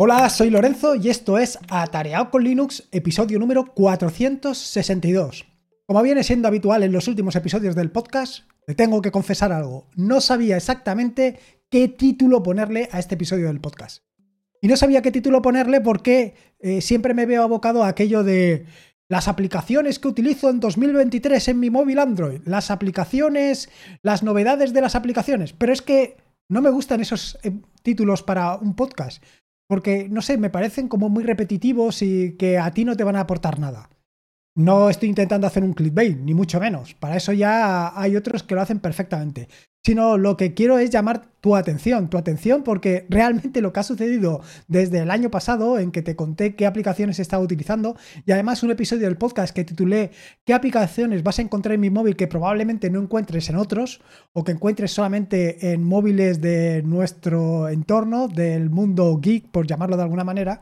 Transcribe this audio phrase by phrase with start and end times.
[0.00, 5.44] Hola, soy Lorenzo y esto es Atareado con Linux, episodio número 462.
[5.86, 9.88] Como viene siendo habitual en los últimos episodios del podcast, le tengo que confesar algo.
[9.96, 14.04] No sabía exactamente qué título ponerle a este episodio del podcast.
[14.62, 18.66] Y no sabía qué título ponerle porque eh, siempre me veo abocado a aquello de
[19.08, 23.68] las aplicaciones que utilizo en 2023 en mi móvil Android, las aplicaciones,
[24.02, 25.54] las novedades de las aplicaciones.
[25.54, 26.18] Pero es que
[26.48, 27.50] no me gustan esos eh,
[27.82, 29.20] títulos para un podcast.
[29.68, 33.16] Porque, no sé, me parecen como muy repetitivos y que a ti no te van
[33.16, 33.90] a aportar nada.
[34.56, 36.94] No estoy intentando hacer un clickbait, ni mucho menos.
[36.94, 39.48] Para eso ya hay otros que lo hacen perfectamente
[39.88, 43.82] sino lo que quiero es llamar tu atención, tu atención porque realmente lo que ha
[43.82, 48.62] sucedido desde el año pasado en que te conté qué aplicaciones estaba utilizando y además
[48.62, 50.10] un episodio del podcast que titulé
[50.44, 54.02] qué aplicaciones vas a encontrar en mi móvil que probablemente no encuentres en otros
[54.34, 60.02] o que encuentres solamente en móviles de nuestro entorno, del mundo geek, por llamarlo de
[60.02, 60.60] alguna manera.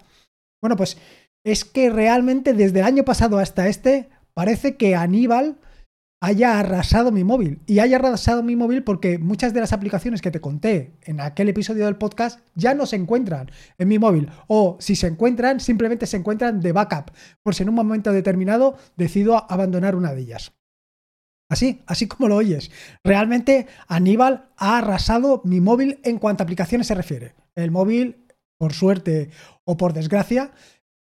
[0.62, 0.98] Bueno, pues
[1.42, 5.56] es que realmente desde el año pasado hasta este parece que Aníbal
[6.20, 7.61] haya arrasado mi móvil.
[7.67, 11.48] Y haya arrasado mi móvil porque muchas de las aplicaciones que te conté en aquel
[11.48, 14.31] episodio del podcast ya no se encuentran en mi móvil.
[14.48, 17.11] O si se encuentran, simplemente se encuentran de backup,
[17.42, 20.53] por si en un momento determinado decido abandonar una de ellas.
[21.48, 22.70] Así, así como lo oyes.
[23.05, 27.34] Realmente Aníbal ha arrasado mi móvil en cuanto a aplicaciones se refiere.
[27.55, 28.27] El móvil,
[28.58, 29.30] por suerte
[29.64, 30.53] o por desgracia,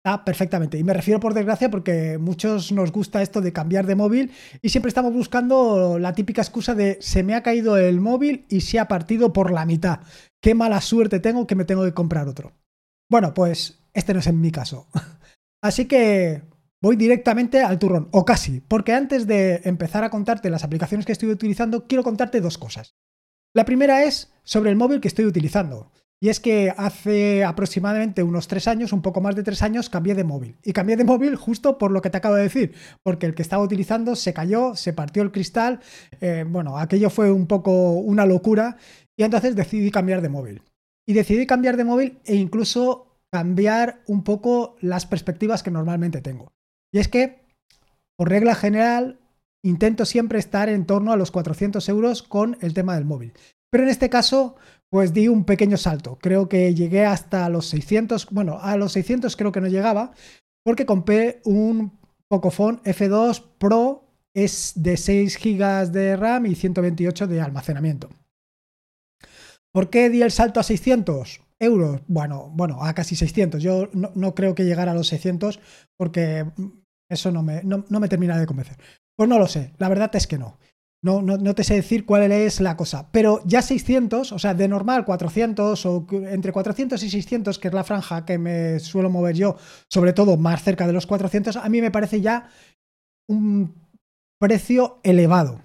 [0.03, 0.79] Ah, perfectamente.
[0.79, 4.71] Y me refiero por desgracia porque muchos nos gusta esto de cambiar de móvil y
[4.71, 8.79] siempre estamos buscando la típica excusa de se me ha caído el móvil y se
[8.79, 10.01] ha partido por la mitad.
[10.41, 12.53] Qué mala suerte tengo que me tengo que comprar otro.
[13.11, 14.89] Bueno, pues este no es en mi caso.
[15.63, 16.45] Así que
[16.81, 21.13] voy directamente al turrón, o casi, porque antes de empezar a contarte las aplicaciones que
[21.13, 22.95] estoy utilizando, quiero contarte dos cosas.
[23.55, 25.93] La primera es sobre el móvil que estoy utilizando.
[26.23, 30.15] Y es que hace aproximadamente unos tres años, un poco más de tres años, cambié
[30.15, 30.57] de móvil.
[30.63, 33.41] Y cambié de móvil justo por lo que te acabo de decir, porque el que
[33.41, 35.81] estaba utilizando se cayó, se partió el cristal.
[36.21, 38.77] Eh, bueno, aquello fue un poco una locura
[39.17, 40.63] y entonces decidí cambiar de móvil.
[41.09, 46.53] Y decidí cambiar de móvil e incluso cambiar un poco las perspectivas que normalmente tengo.
[46.93, 47.41] Y es que,
[48.19, 49.21] por regla general,
[49.65, 53.33] intento siempre estar en torno a los 400 euros con el tema del móvil.
[53.71, 54.57] Pero en este caso,
[54.91, 56.19] pues di un pequeño salto.
[56.21, 60.13] Creo que llegué hasta los 600, bueno, a los 600 creo que no llegaba,
[60.65, 61.99] porque compré un
[62.29, 64.05] Pocophone F2 Pro,
[64.35, 68.11] es de 6 GB de RAM y 128 de almacenamiento.
[69.73, 72.03] ¿Por qué di el salto a 600 euros?
[72.07, 73.63] Bueno, bueno, a casi 600.
[73.63, 75.61] Yo no, creo que llegara a los 600
[75.97, 76.47] porque
[77.09, 78.77] eso no me, no me termina de convencer.
[79.17, 80.59] Pues no lo sé, la verdad es que no.
[81.03, 84.69] No, no, te sé decir cuál es la cosa, pero ya 600, o sea, de
[84.69, 89.35] normal 400 o entre 400 y 600, que es la franja que me suelo mover
[89.35, 89.57] yo,
[89.89, 92.51] sobre todo más cerca de los 400, a mí me parece ya
[93.29, 93.75] un
[94.39, 95.63] precio elevado.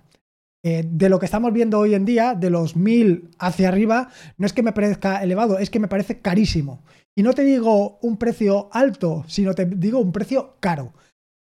[0.63, 4.47] Eh, de lo que estamos viendo hoy en día, de los 1000 hacia arriba, no
[4.47, 6.81] es que me parezca elevado, es que me parece carísimo.
[7.13, 10.93] Y no te digo un precio alto, sino te digo un precio caro.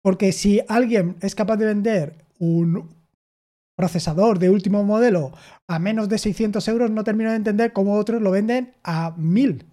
[0.03, 2.98] Porque si alguien es capaz de vender un,
[3.79, 5.33] procesador de último modelo
[5.69, 9.67] a menos de 600 euros, no termino de entender cómo otros lo venden a 1000.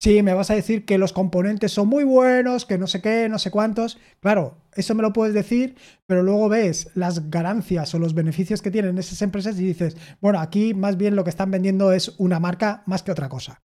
[0.00, 3.28] Sí, me vas a decir que los componentes son muy buenos, que no sé qué,
[3.28, 3.98] no sé cuántos.
[4.20, 5.76] Claro, eso me lo puedes decir,
[6.06, 10.40] pero luego ves las ganancias o los beneficios que tienen esas empresas y dices, bueno,
[10.40, 13.60] aquí más bien lo que están vendiendo es una marca más que otra cosa.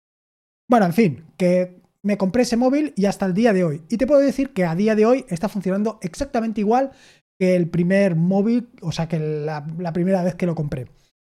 [0.70, 3.84] Bueno, en fin, que me compré ese móvil y hasta el día de hoy.
[3.90, 6.92] Y te puedo decir que a día de hoy está funcionando exactamente igual
[7.40, 10.88] que el primer móvil, o sea, que la, primera vez que lo compré.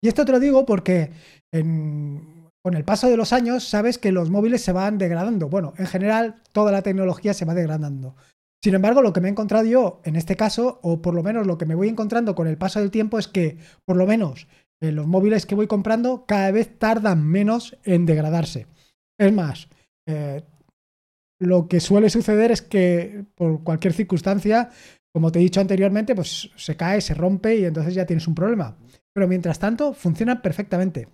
[0.02, 1.10] Y esto te lo digo porque
[1.52, 5.48] con el paso de los años sabes que los móviles se van degradando.
[5.48, 8.16] Bueno, en general toda la tecnología se va degradando.
[8.62, 11.46] Sin embargo, lo que me he encontrado yo en este caso, o por lo menos
[11.46, 14.46] lo que me voy encontrando con el paso del tiempo, es que por lo menos
[14.81, 18.66] en los móviles que voy comprando cada vez tardan menos en degradarse.
[19.19, 19.69] Es más,
[20.08, 20.43] eh,
[21.40, 24.70] lo que suele suceder es que por cualquier circunstancia
[25.12, 28.35] como te he dicho anteriormente, pues se cae, se rompe y entonces ya tienes un
[28.35, 28.79] problema.
[29.12, 31.09] Pero mientras tanto, funciona perfectamente.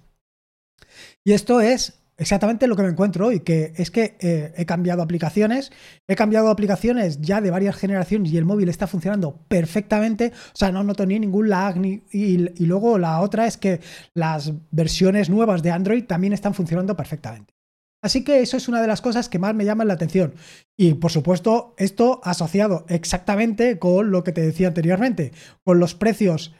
[1.25, 5.03] Y esto es exactamente lo que me encuentro hoy, que es que eh, he cambiado
[5.03, 5.73] aplicaciones,
[6.07, 10.73] he cambiado aplicaciones ya de varias generaciones y el móvil está funcionando perfectamente, o sea,
[10.73, 13.81] no noto ni ningún lag, ni, y luego la otra es que
[14.15, 17.58] las versiones nuevas de Android también están funcionando perfectamente.
[18.03, 20.35] Así que eso es una de las cosas que más me llaman la atención.
[20.77, 25.33] Y por supuesto, esto asociado exactamente con lo que te decía anteriormente,
[25.65, 26.55] con los precios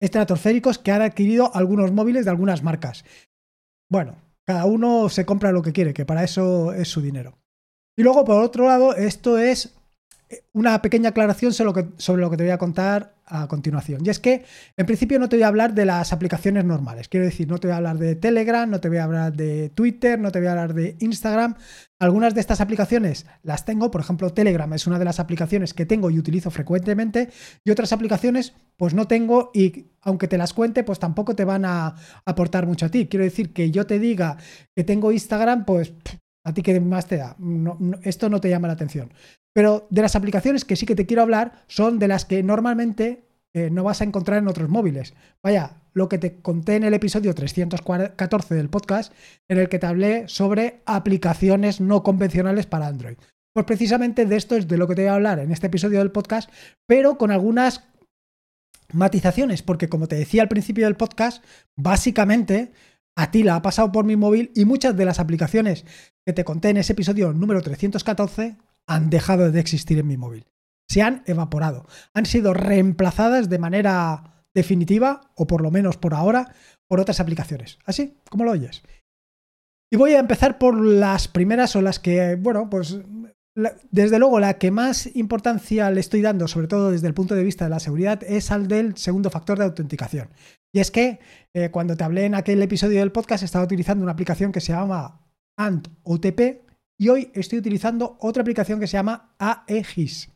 [0.00, 3.04] estratosféricos que han adquirido algunos móviles de algunas marcas.
[3.90, 4.16] Bueno,
[4.46, 7.38] cada uno se compra lo que quiere, que para eso es su dinero.
[7.96, 9.74] Y luego, por otro lado, esto es
[10.52, 14.02] una pequeña aclaración sobre lo, que, sobre lo que te voy a contar a continuación.
[14.04, 14.44] Y es que,
[14.76, 17.08] en principio, no te voy a hablar de las aplicaciones normales.
[17.08, 19.70] Quiero decir, no te voy a hablar de Telegram, no te voy a hablar de
[19.70, 21.54] Twitter, no te voy a hablar de Instagram.
[21.98, 25.86] Algunas de estas aplicaciones las tengo, por ejemplo, Telegram es una de las aplicaciones que
[25.86, 27.30] tengo y utilizo frecuentemente.
[27.64, 31.64] Y otras aplicaciones, pues no tengo y aunque te las cuente, pues tampoco te van
[31.64, 31.94] a
[32.26, 33.06] aportar mucho a ti.
[33.06, 34.36] Quiero decir que yo te diga
[34.76, 35.94] que tengo Instagram, pues
[36.44, 37.36] a ti que más te da.
[38.02, 39.12] esto no te llama la atención.
[39.52, 43.24] Pero de las aplicaciones que sí que te quiero hablar son de las que normalmente
[43.54, 45.14] eh, no vas a encontrar en otros móviles.
[45.42, 49.12] Vaya, lo que te conté en el episodio 314 del podcast,
[49.48, 53.16] en el que te hablé sobre aplicaciones no convencionales para Android.
[53.54, 56.00] Pues precisamente de esto es de lo que te voy a hablar en este episodio
[56.00, 56.50] del podcast,
[56.86, 57.84] pero con algunas
[58.92, 61.42] matizaciones, porque como te decía al principio del podcast,
[61.76, 62.72] básicamente
[63.16, 65.84] a ti la ha pasado por mi móvil y muchas de las aplicaciones
[66.26, 68.56] que te conté en ese episodio número 314
[68.86, 70.46] han dejado de existir en mi móvil.
[70.88, 71.86] Se han evaporado.
[72.12, 76.54] Han sido reemplazadas de manera definitiva, o por lo menos por ahora,
[76.88, 77.78] por otras aplicaciones.
[77.84, 78.82] Así, como lo oyes.
[79.90, 82.98] Y voy a empezar por las primeras o las que, bueno, pues
[83.90, 87.44] desde luego la que más importancia le estoy dando, sobre todo desde el punto de
[87.44, 90.28] vista de la seguridad, es al del segundo factor de autenticación.
[90.74, 91.20] Y es que
[91.54, 94.72] eh, cuando te hablé en aquel episodio del podcast estaba utilizando una aplicación que se
[94.72, 95.24] llama
[95.56, 96.64] Ant OTP
[96.98, 100.30] y hoy estoy utilizando otra aplicación que se llama AEGIS.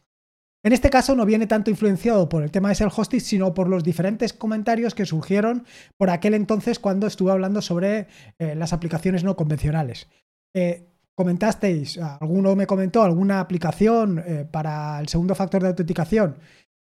[0.64, 3.69] En este caso no viene tanto influenciado por el tema de ser hosting, sino por
[3.69, 8.06] los diferentes comentarios que surgieron por aquel entonces cuando estuve hablando sobre
[8.38, 10.06] eh, las aplicaciones no convencionales.
[10.55, 10.87] Eh,
[11.17, 16.37] comentasteis, alguno me comentó alguna aplicación para el segundo factor de autenticación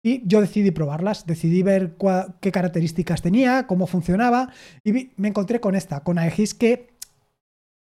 [0.09, 1.97] y yo decidí probarlas, decidí ver
[2.41, 4.51] qué características tenía, cómo funcionaba
[4.83, 6.89] y me encontré con esta, con AEGIS que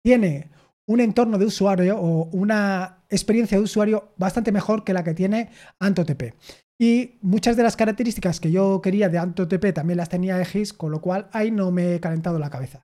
[0.04, 0.50] tiene
[0.88, 5.50] un entorno de usuario o una experiencia de usuario bastante mejor que la que tiene
[5.80, 6.34] AntOTP.
[6.80, 10.92] Y muchas de las características que yo quería de AntOTP también las tenía EGIS, con
[10.92, 12.84] lo cual ahí no me he calentado la cabeza.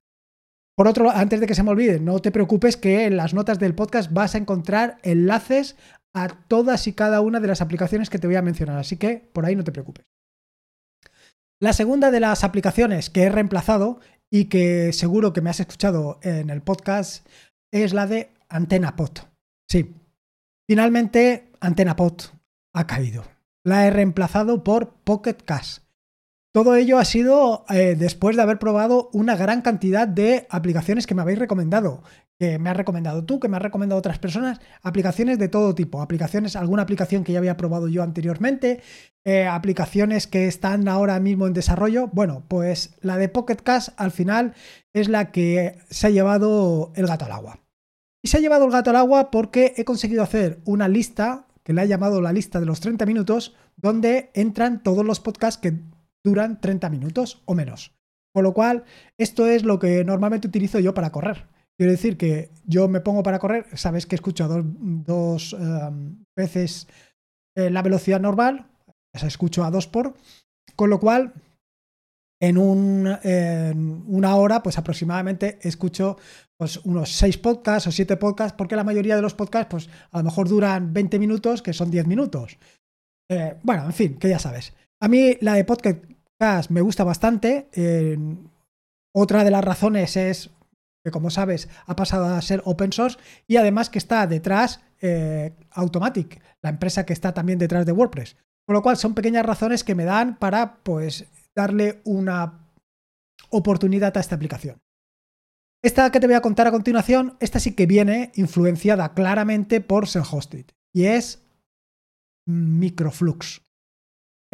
[0.76, 3.58] Por otro antes de que se me olvide, no te preocupes que en las notas
[3.58, 5.76] del podcast vas a encontrar enlaces
[6.14, 9.28] a todas y cada una de las aplicaciones que te voy a mencionar, así que
[9.32, 10.06] por ahí no te preocupes.
[11.60, 14.00] La segunda de las aplicaciones que he reemplazado
[14.30, 17.26] y que seguro que me has escuchado en el podcast
[17.72, 19.18] es la de AntenaPod.
[19.68, 19.94] Sí,
[20.68, 22.20] finalmente AntenaPod
[22.74, 23.24] ha caído.
[23.64, 25.78] La he reemplazado por Pocket Cash.
[26.54, 31.16] Todo ello ha sido eh, después de haber probado una gran cantidad de aplicaciones que
[31.16, 32.04] me habéis recomendado,
[32.38, 36.00] que me has recomendado tú, que me has recomendado otras personas, aplicaciones de todo tipo,
[36.00, 38.82] aplicaciones, alguna aplicación que ya había probado yo anteriormente,
[39.24, 42.06] eh, aplicaciones que están ahora mismo en desarrollo.
[42.12, 44.54] Bueno, pues la de Pocket Cash al final
[44.92, 47.58] es la que se ha llevado el gato al agua.
[48.22, 51.72] Y se ha llevado el gato al agua porque he conseguido hacer una lista, que
[51.72, 55.80] le he llamado la lista de los 30 minutos, donde entran todos los podcasts que
[56.24, 57.94] duran 30 minutos o menos.
[58.34, 58.84] Con lo cual,
[59.18, 61.46] esto es lo que normalmente utilizo yo para correr.
[61.76, 66.88] Quiero decir que yo me pongo para correr, sabes que escucho a dos, em, veces
[67.56, 68.66] eh, la velocidad normal,
[69.18, 70.14] sea, escucho a dos por,
[70.76, 71.32] con lo cual
[72.40, 76.18] en, una hora, pues aproximadamente escucho
[76.58, 80.18] pues, unos seis podcasts o siete podcasts, porque la mayoría de los podcasts, pues a
[80.18, 82.58] lo mejor duran 20 minutos, que son 10 minutos.
[83.30, 84.74] Eh, bueno, en fin, que ya sabes.
[85.00, 85.98] A mí la de podcast
[86.68, 87.68] me gusta bastante.
[89.12, 90.50] otra de las razones es
[91.04, 95.54] que, como sabes, ha pasado a ser open source y además que está detrás eh,
[95.72, 98.36] Automatic, la empresa que está también detrás de WordPress.
[98.66, 102.66] Con lo cual son pequeñas razones que me dan para, pues, darle una
[103.50, 104.78] oportunidad a esta aplicación.
[105.82, 110.06] Esta que te voy a contar a continuación, esta sí que viene influenciada claramente por
[110.06, 111.46] Self-Hosted y es
[112.46, 113.63] Microflux.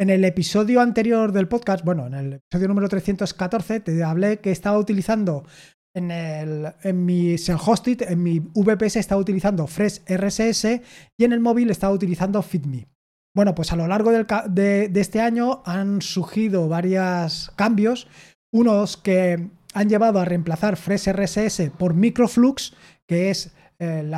[0.01, 4.49] En el episodio anterior del podcast, bueno, en el episodio número 314, te hablé que
[4.49, 5.45] estaba utilizando
[5.93, 10.81] en, el, en mi Self-Hosted, en mi VPS estaba utilizando Fresh RSS
[11.19, 12.87] y en el móvil estaba utilizando FitMe.
[13.35, 18.07] Bueno, pues a lo largo de, este año han surgido varios cambios,
[18.51, 22.73] unos que han llevado a reemplazar FreshRSS por Microflux,
[23.07, 24.11] que es eh,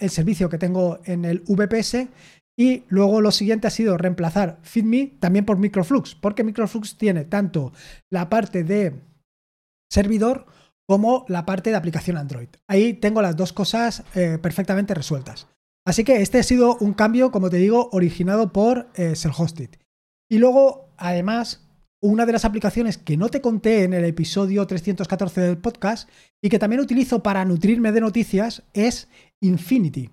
[0.00, 2.08] el servicio que tengo en el VPS,
[2.58, 7.72] y luego lo siguiente ha sido reemplazar FeedMe también por Microflux, porque Microflux tiene tanto
[8.10, 9.00] la parte de
[9.88, 10.46] servidor
[10.88, 12.48] como la parte de aplicación Android.
[12.66, 15.46] Ahí tengo las dos cosas eh, perfectamente resueltas.
[15.86, 19.14] Así que este ha sido un cambio, como te digo, originado por eh.
[20.28, 21.64] Y luego, además,
[22.02, 26.08] una de las aplicaciones que no te conté en el episodio 314 del podcast
[26.42, 29.08] y que también utilizo para nutrirme de noticias es
[29.40, 30.10] Infinity.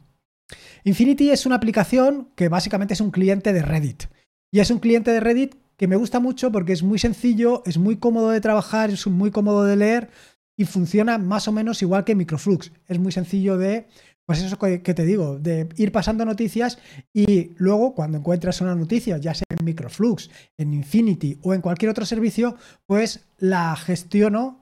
[0.84, 4.04] Infinity es una aplicación que básicamente es un cliente de Reddit.
[4.52, 7.78] Y es un cliente de Reddit que me gusta mucho porque es muy sencillo, es
[7.78, 10.10] muy cómodo de trabajar, es muy cómodo de leer
[10.58, 12.72] y funciona más o menos igual que Microflux.
[12.88, 13.88] Es muy sencillo de,
[14.25, 16.78] pues eso que te digo, de ir pasando noticias
[17.14, 21.92] y luego cuando encuentras una noticia, ya sea en Microflux, en Infinity o en cualquier
[21.92, 24.62] otro servicio, pues la gestiono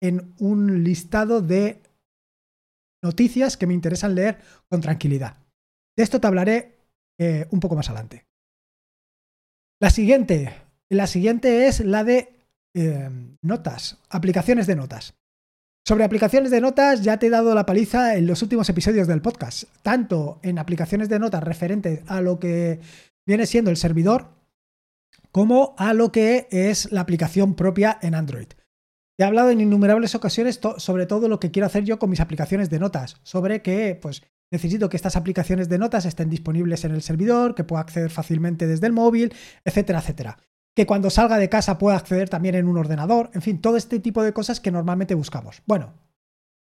[0.00, 1.80] en un listado de
[3.06, 5.36] noticias que me interesan leer con tranquilidad.
[5.96, 6.76] De esto te hablaré
[7.18, 8.26] eh, un poco más adelante.
[9.80, 10.52] La siguiente,
[10.90, 12.34] la siguiente es la de
[12.74, 13.08] eh,
[13.42, 15.14] notas, aplicaciones de notas.
[15.86, 19.22] Sobre aplicaciones de notas ya te he dado la paliza en los últimos episodios del
[19.22, 22.80] podcast, tanto en aplicaciones de notas referentes a lo que
[23.24, 24.30] viene siendo el servidor,
[25.30, 28.48] como a lo que es la aplicación propia en Android.
[29.18, 32.70] He hablado en innumerables ocasiones sobre todo lo que quiero hacer yo con mis aplicaciones
[32.70, 37.02] de notas, sobre que pues necesito que estas aplicaciones de notas estén disponibles en el
[37.02, 40.38] servidor, que pueda acceder fácilmente desde el móvil, etcétera, etcétera
[40.76, 43.98] que cuando salga de casa pueda acceder también en un ordenador, en fin, todo este
[43.98, 45.62] tipo de cosas que normalmente buscamos.
[45.64, 45.94] Bueno,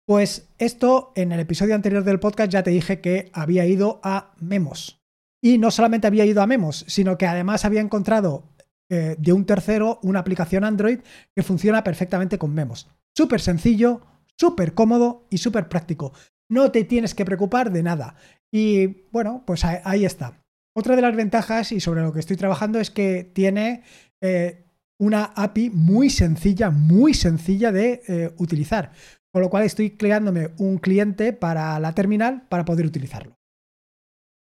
[0.06, 4.36] pues esto en el episodio anterior del podcast ya te dije que había ido a
[4.40, 5.02] Memos.
[5.42, 8.53] Y no solamente había ido a Memos, sino que además había encontrado
[8.94, 11.00] eh, de un tercero una aplicación Android
[11.36, 12.88] que funciona perfectamente con Memos.
[13.18, 14.02] Súper sencillo,
[14.40, 16.14] súper cómodo y súper práctico.
[16.48, 18.18] No te tienes que preocupar de nada.
[18.54, 20.44] Y bueno, pues ahí está.
[20.76, 23.82] Otra de las ventajas y sobre lo que estoy trabajando es que tiene
[24.22, 24.68] eh,
[25.00, 28.92] una API muy sencilla, muy sencilla de eh, utilizar.
[29.32, 33.40] Con lo cual estoy creándome un cliente para la terminal para poder utilizarlo.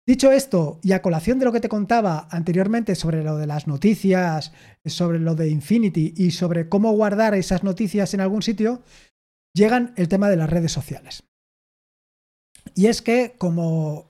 [0.08, 3.66] Dicho esto, y a colación de lo que te contaba anteriormente sobre lo de las
[3.66, 4.54] noticias,
[4.86, 8.84] sobre lo de Infinity y sobre cómo guardar esas noticias en algún sitio,
[9.56, 11.24] llegan el tema de las redes sociales.
[12.76, 14.06] Y es que, como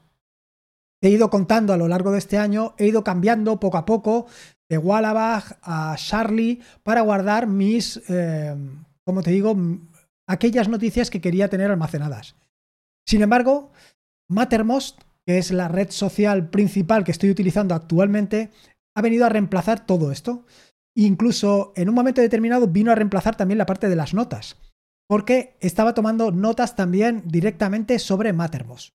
[1.01, 4.27] he ido contando a lo largo de este año, he ido cambiando poco a poco
[4.67, 8.55] de Wallabag a Charlie para guardar mis, eh,
[9.05, 9.55] como te digo,
[10.27, 12.35] aquellas noticias que quería tener almacenadas.
[13.07, 13.71] Sin embargo,
[14.27, 18.51] Mattermost, que es la red social principal que estoy utilizando actualmente,
[18.95, 20.45] ha venido a reemplazar todo esto.
[20.95, 24.57] Incluso en un momento determinado vino a reemplazar también la parte de las notas,
[25.07, 28.93] porque estaba tomando notas también directamente sobre Mattermost.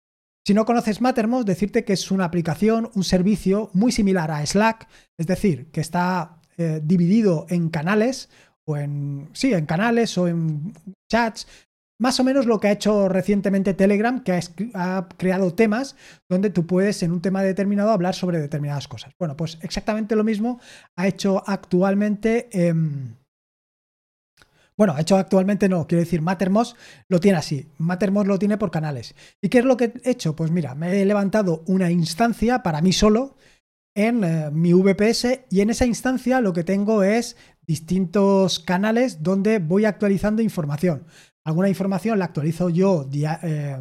[0.45, 4.87] Si no conoces Mattermost, decirte que es una aplicación, un servicio muy similar a Slack,
[5.17, 8.29] es decir, que está eh, dividido en canales
[8.65, 10.73] o en sí, en canales o en
[11.11, 11.47] chats,
[11.99, 14.39] más o menos lo que ha hecho recientemente Telegram, que
[14.73, 15.95] ha, creado temas
[16.29, 19.13] donde tú puedes en un tema determinado hablar sobre determinadas cosas.
[19.19, 20.59] Bueno, pues exactamente lo mismo
[20.95, 22.49] ha hecho actualmente
[24.77, 26.77] bueno, hecho actualmente no, quiero decir, Mattermost
[27.09, 27.67] lo tiene así.
[27.79, 29.15] Mattermost lo tiene por canales.
[29.41, 30.35] ¿Y qué es lo que he hecho?
[30.35, 33.37] Pues mira, me he levantado una instancia para mí solo
[33.95, 39.57] en eh, mi VPS y en esa instancia lo que tengo es distintos canales donde
[39.57, 41.07] voy actualizando información.
[41.47, 43.77] Alguna información la actualizo yo eh,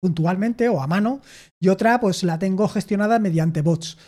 [0.00, 1.20] puntualmente o a mano
[1.60, 3.98] y otra pues la tengo gestionada mediante bots.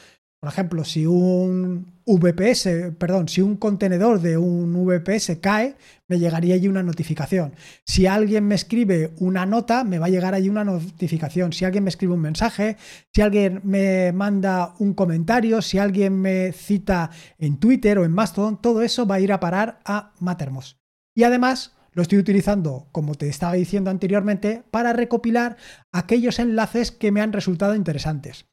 [0.40, 5.76] Por ejemplo, si un VPS, perdón, si un contenedor de un VPS cae,
[6.08, 7.52] me llegaría allí una notificación.
[7.84, 11.52] Si alguien me escribe una nota, me va a llegar allí una notificación.
[11.52, 12.78] Si alguien me escribe un mensaje,
[13.14, 18.62] si alguien me manda un comentario, si alguien me cita en Twitter o en Mastodon,
[18.62, 20.78] todo eso va a ir a parar a Mattermost.
[21.14, 25.56] Y además, lo estoy utilizando, como te estaba diciendo anteriormente, para recopilar
[25.92, 28.46] aquellos enlaces que me han resultado interesantes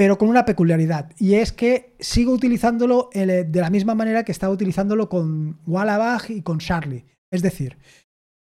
[0.00, 4.32] pero con una peculiaridad, y es que sigo utilizándolo eh, de la misma manera que
[4.32, 7.04] estaba utilizándolo con Wallabag y con Charlie.
[7.30, 7.76] Es decir,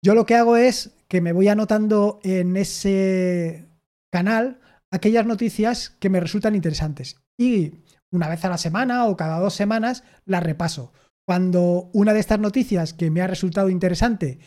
[0.05, 3.71] yo lo que hago es que me voy anotando en ese
[4.13, 4.61] canal
[4.91, 7.23] aquellas noticias que me resultan interesantes.
[7.39, 10.93] Y una vez a la semana o cada dos semanas las repaso.
[11.27, 14.39] Cuando una de estas noticias que me ha resultado interesante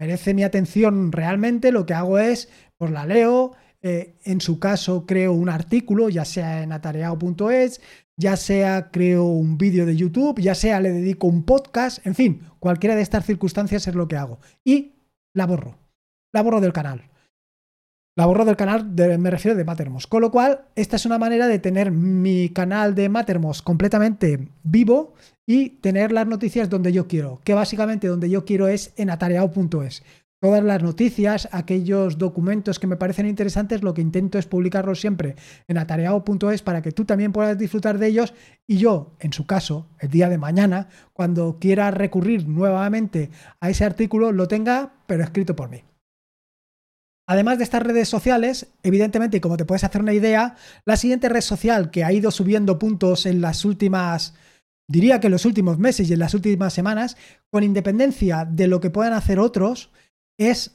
[0.00, 5.06] merece mi atención realmente, lo que hago es, pues la leo, eh, en su caso,
[5.06, 7.80] creo un artículo, ya sea en atareado.es,
[8.16, 12.42] ya sea creo un vídeo de YouTube, ya sea le dedico un podcast, en fin,
[12.58, 14.40] cualquiera de estas circunstancias es lo que hago.
[14.64, 14.96] Y
[15.34, 15.78] la borro.
[16.32, 17.10] La borro del canal.
[18.18, 18.84] La borro del canal,
[19.16, 20.08] me refiero de Mattermost.
[20.08, 25.14] Con lo cual, esta es una manera de tener mi canal de Mattermost completamente vivo
[25.46, 27.40] y tener las noticias donde yo quiero.
[27.44, 30.02] Que básicamente donde yo quiero es en atareado.es
[30.40, 35.36] todas las noticias, aquellos documentos que me parecen interesantes, lo que intento es publicarlos siempre
[35.68, 38.34] en atareado.es para que tú también puedas disfrutar de ellos
[38.66, 43.84] y yo, en su caso, el día de mañana, cuando quiera recurrir nuevamente a ese
[43.84, 45.84] artículo, lo tenga, pero escrito por mí.
[47.28, 50.56] Además de estas redes sociales, evidentemente, y como te puedes hacer una idea,
[50.86, 54.34] la siguiente red social que ha ido subiendo puntos en las últimas,
[54.88, 57.18] diría que en los últimos meses y en las últimas semanas,
[57.50, 59.90] con independencia de lo que puedan hacer otros,
[60.38, 60.74] es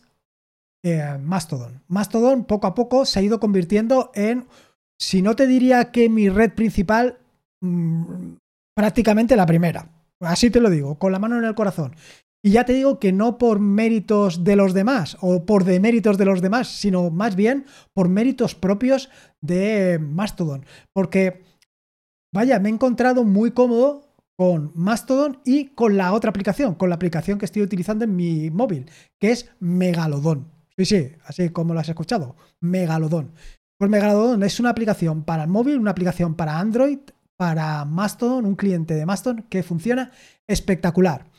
[0.84, 1.82] eh, Mastodon.
[1.88, 4.46] Mastodon poco a poco se ha ido convirtiendo en,
[5.00, 7.18] si no te diría que mi red principal,
[7.62, 8.36] mm,
[8.76, 9.90] prácticamente la primera.
[10.20, 11.96] Así te lo digo, con la mano en el corazón.
[12.46, 16.26] Y ya te digo que no por méritos de los demás o por deméritos de
[16.26, 19.10] los demás, sino más bien por méritos propios
[19.40, 20.66] de Mastodon.
[20.92, 21.42] Porque,
[22.34, 26.96] vaya, me he encontrado muy cómodo con Mastodon y con la otra aplicación, con la
[26.96, 30.52] aplicación que estoy utilizando en mi móvil, que es Megalodon.
[30.76, 33.32] Sí, sí, así como lo has escuchado, Megalodon.
[33.78, 37.00] Pues Megalodon es una aplicación para el móvil, una aplicación para Android,
[37.38, 40.12] para Mastodon, un cliente de Mastodon que funciona
[40.46, 41.32] espectacular.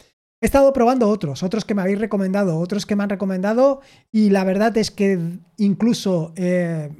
[0.45, 3.81] He estado probando otros, otros que me habéis recomendado, otros que me han recomendado
[4.13, 6.95] y la verdad es que incluso eh,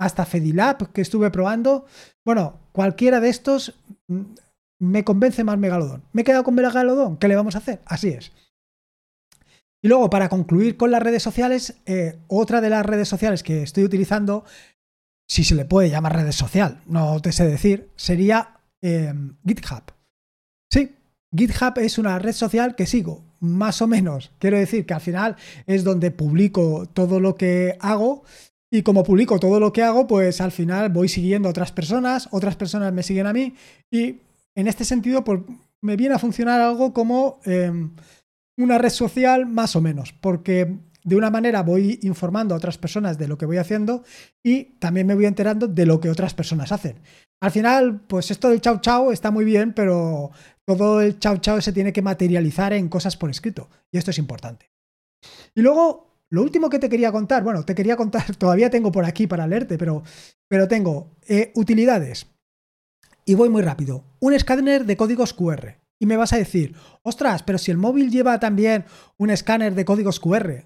[0.00, 1.84] hasta Fedilab que estuve probando,
[2.24, 4.22] bueno, cualquiera de estos mm,
[4.80, 6.04] me convence más Megalodon.
[6.14, 7.82] Me he quedado con Megalodon, ¿qué le vamos a hacer?
[7.84, 8.32] Así es.
[9.82, 13.62] Y luego, para concluir con las redes sociales, eh, otra de las redes sociales que
[13.62, 14.46] estoy utilizando,
[15.28, 19.12] si se le puede llamar redes social, no te sé decir, sería eh,
[19.46, 19.82] GitHub.
[21.34, 24.32] GitHub es una red social que sigo, más o menos.
[24.38, 25.36] Quiero decir que al final
[25.66, 28.24] es donde publico todo lo que hago
[28.70, 32.28] y como publico todo lo que hago, pues al final voy siguiendo a otras personas,
[32.30, 33.54] otras personas me siguen a mí
[33.90, 34.20] y
[34.54, 35.40] en este sentido pues
[35.80, 37.94] me viene a funcionar algo como em,
[38.56, 43.18] una red social más o menos, porque de una manera voy informando a otras personas
[43.18, 44.04] de lo que voy haciendo
[44.42, 47.00] y también me voy enterando de lo que otras personas hacen.
[47.40, 50.30] Al final, pues esto del chau chau está muy bien, pero
[50.76, 53.68] todo el chau chau se tiene que materializar en cosas por escrito.
[53.90, 54.70] Y esto es importante.
[55.54, 59.04] Y luego, lo último que te quería contar, bueno, te quería contar, todavía tengo por
[59.04, 60.02] aquí para leerte, pero,
[60.48, 62.26] pero tengo eh, utilidades.
[63.24, 64.04] Y voy muy rápido.
[64.20, 65.76] Un escáner de códigos QR.
[65.98, 68.84] Y me vas a decir, ostras, pero si el móvil lleva también
[69.18, 70.64] un escáner de códigos QR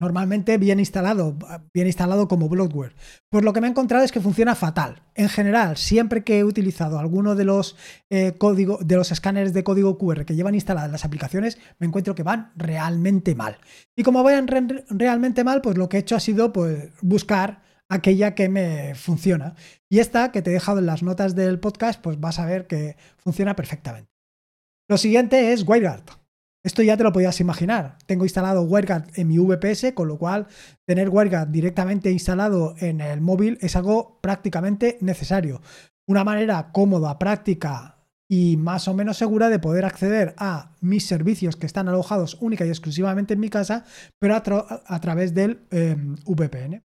[0.00, 1.36] normalmente bien instalado,
[1.72, 2.94] bien instalado como bloatware.
[3.28, 5.02] Pues lo que me he encontrado es que funciona fatal.
[5.14, 7.76] En general, siempre que he utilizado alguno de los
[8.08, 8.34] eh,
[8.80, 12.52] de los escáneres de código QR que llevan instaladas las aplicaciones, me encuentro que van
[12.56, 13.58] realmente mal.
[13.94, 14.48] Y como vayan
[14.88, 19.54] realmente mal, pues lo que he hecho ha sido pues, buscar aquella que me funciona.
[19.90, 22.66] Y esta que te he dejado en las notas del podcast, pues vas a ver
[22.66, 24.10] que funciona perfectamente.
[24.88, 26.19] Lo siguiente es WireGuard.
[26.62, 27.96] Esto ya te lo podías imaginar.
[28.06, 30.46] Tengo instalado WireGuard en mi VPS, con lo cual
[30.86, 35.62] tener WireGuard directamente instalado en el móvil es algo prácticamente necesario.
[36.06, 37.96] Una manera cómoda, práctica
[38.28, 42.66] y más o menos segura de poder acceder a mis servicios que están alojados única
[42.66, 43.84] y exclusivamente en mi casa,
[44.18, 46.84] pero a, través del em, VPN.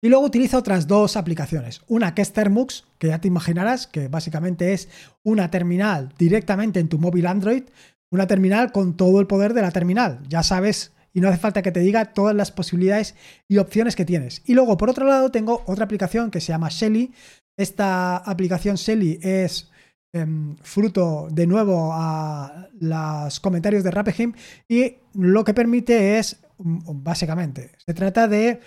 [0.00, 1.82] Y luego utilizo otras dos aplicaciones.
[1.88, 4.88] Una que es Thermux, que ya te imaginarás, que básicamente es
[5.24, 7.64] una terminal directamente en tu móvil Android,
[8.10, 10.20] una terminal con todo el poder de la terminal.
[10.28, 13.14] Ya sabes, y no hace falta que te diga todas las posibilidades
[13.48, 14.42] y opciones que tienes.
[14.44, 17.10] Y luego, por otro lado, tengo otra aplicación que se llama Shelly.
[17.56, 19.70] Esta aplicación Shelly es
[20.12, 24.34] em, fruto de nuevo a los comentarios de Rapegim
[24.68, 28.60] y lo que permite es, mm, básicamente, se trata de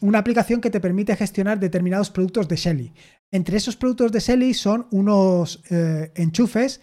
[0.00, 2.92] una aplicación que te permite gestionar determinados productos de Shelly.
[3.32, 6.80] Entre esos productos de Shelly son unos eh, enchufes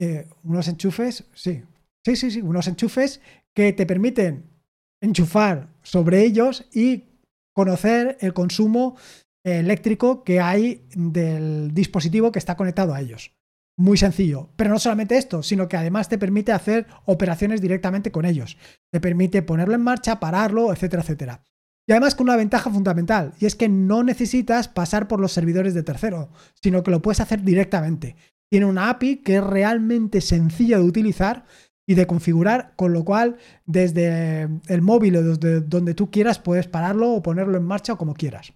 [0.00, 1.62] eh, unos enchufes, sí,
[2.04, 3.20] sí, sí, sí, unos enchufes
[3.54, 4.50] que te permiten
[5.00, 7.04] enchufar sobre ellos y
[7.54, 8.96] conocer el consumo
[9.44, 13.32] eléctrico que hay del dispositivo que está conectado a ellos.
[13.76, 14.50] Muy sencillo.
[14.56, 18.58] Pero no solamente esto, sino que además te permite hacer operaciones directamente con ellos.
[18.90, 21.44] Te permite ponerlo en marcha, pararlo, etcétera, etcétera.
[21.86, 25.74] Y además con una ventaja fundamental, y es que no necesitas pasar por los servidores
[25.74, 26.30] de tercero,
[26.62, 28.16] sino que lo puedes hacer directamente.
[28.50, 31.44] Tiene una API que es realmente sencilla de utilizar
[31.86, 36.66] y de configurar, con lo cual desde el móvil o desde donde tú quieras puedes
[36.66, 38.52] pararlo o ponerlo en marcha o como quieras.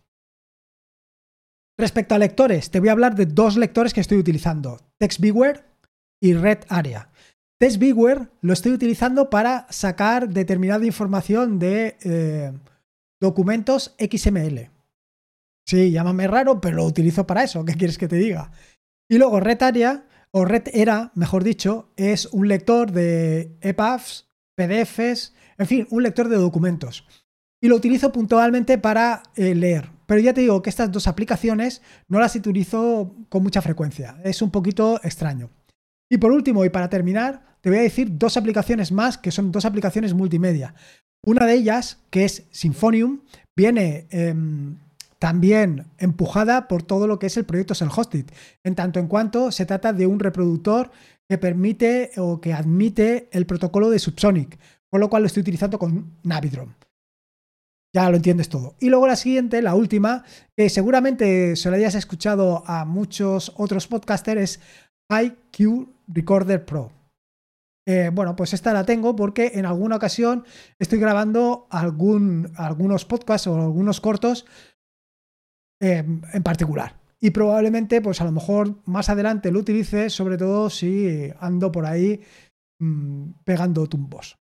[1.79, 5.65] Respecto a lectores, te voy a hablar de dos lectores que estoy utilizando, TextBeware
[6.21, 7.11] y RedArea.
[7.59, 12.53] TextBeware lo estoy utilizando para sacar determinada información de eh,
[13.21, 14.71] documentos XML.
[15.67, 17.65] Sí, llámame raro, pero lo utilizo para eso.
[17.65, 18.53] ¿Qué quieres que te diga?
[19.15, 25.87] Y luego RedArea, o RedEra, mejor dicho, es un lector de EPUBs, PDFs, en fin,
[25.91, 27.07] un lector de documentos.
[27.63, 29.89] Y lo utilizo puntualmente para eh, leer.
[30.07, 34.21] Pero ya te digo que estas dos aplicaciones no las utilizo con mucha frecuencia.
[34.25, 35.49] Es un poquito extraño.
[36.11, 39.53] Y por último, y para terminar, te voy a decir dos aplicaciones más que son
[39.53, 40.75] dos aplicaciones multimedia.
[41.25, 43.21] Una de ellas, que es Symfonium,
[43.57, 44.77] viene em,
[45.25, 48.27] también empujada por todo lo que es el proyecto Self-Hosted,
[48.63, 50.91] en tanto en cuanto se trata de un reproductor
[51.27, 54.59] que permite o que admite el protocolo de Subsonic,
[54.91, 56.77] con lo cual lo estoy utilizando con Navidron.
[57.95, 58.75] Ya lo entiendes todo.
[58.81, 63.87] Y luego la siguiente, la última, que seguramente se lo hayas escuchado a muchos otros
[63.87, 64.61] podcasters, es
[65.09, 66.93] IQ Recorder Pro.
[67.87, 70.45] Eh, bueno, pues esta la tengo porque en alguna ocasión
[70.79, 74.45] estoy grabando algún, algunos podcasts o algunos cortos
[75.85, 76.99] eh, en particular.
[77.21, 81.85] Y probablemente, pues a lo mejor más adelante lo utilice, sobre todo si ando por
[81.85, 82.23] ahí
[82.81, 84.39] mm, pegando tumbos.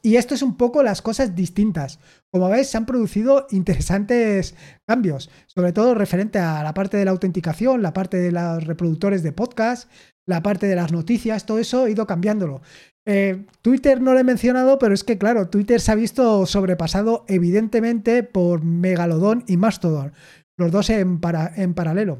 [0.00, 1.98] Y esto es un poco las cosas distintas.
[2.30, 4.54] Como veis, se han producido interesantes
[4.86, 9.22] cambios, sobre todo referente a la parte de la autenticación, la parte de los reproductores
[9.22, 9.90] de podcast,
[10.26, 12.62] la parte de las noticias, todo eso he ido cambiándolo.
[13.06, 17.24] Eh, Twitter no lo he mencionado, pero es que, claro, Twitter se ha visto sobrepasado
[17.28, 20.12] evidentemente por Megalodon y Mastodon,
[20.58, 21.20] los dos en,
[21.56, 22.18] en paralelo.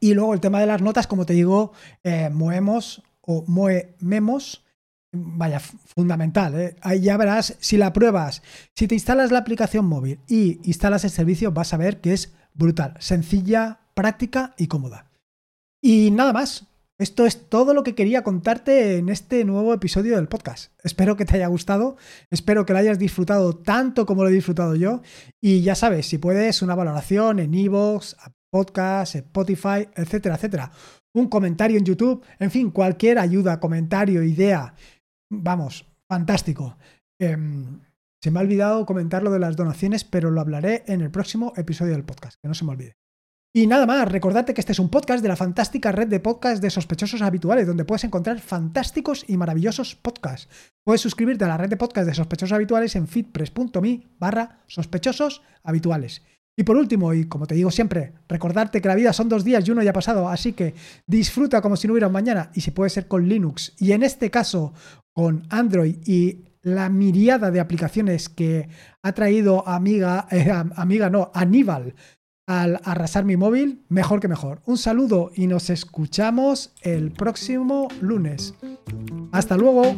[0.00, 4.64] Y luego el tema de las notas, como te digo, eh, Moemos o Moememos,
[5.12, 6.58] vaya, fundamental.
[6.58, 6.76] ¿eh?
[6.80, 8.42] Ahí ya verás, si la pruebas,
[8.74, 12.32] si te instalas la aplicación móvil y instalas el servicio, vas a ver que es
[12.54, 15.10] brutal, sencilla, práctica y cómoda.
[15.80, 16.66] Y nada más,
[16.98, 20.72] esto es todo lo que quería contarte en este nuevo episodio del podcast.
[20.84, 21.96] Espero que te haya gustado,
[22.30, 25.02] espero que lo hayas disfrutado tanto como lo he disfrutado yo.
[25.42, 28.16] Y ya sabes, si puedes, una valoración en Evox,
[28.48, 30.70] Podcast, Spotify, etcétera, etcétera.
[31.12, 34.74] Un comentario en YouTube, en fin, cualquier ayuda, comentario, idea.
[35.30, 36.76] Vamos, fantástico.
[37.18, 37.80] Em,
[38.22, 41.52] se me ha olvidado comentar lo de las donaciones, pero lo hablaré en el próximo
[41.56, 42.96] episodio del podcast, que no se me olvide.
[43.56, 46.60] Y nada más, recordarte que este es un podcast de la fantástica red de podcasts
[46.60, 50.48] de sospechosos habituales, donde puedes encontrar fantásticos y maravillosos podcasts.
[50.82, 56.22] Puedes suscribirte a la red de podcasts de sospechosos habituales en fitpress.me barra sospechosos habituales.
[56.56, 59.64] Y por último, y como te digo siempre, recordarte que la vida son dos días
[59.68, 60.74] y uno ya ha pasado, así que
[61.06, 64.02] disfruta como si no hubiera un mañana y si puede ser con Linux y en
[64.02, 64.74] este caso
[65.12, 68.68] con Android y la miriada de aplicaciones que
[69.00, 71.94] ha traído amiga, eh, amiga no, Aníbal
[72.46, 74.60] al arrasar mi móvil, mejor que mejor.
[74.66, 78.54] Un saludo y nos escuchamos el próximo lunes.
[79.32, 79.96] Hasta luego.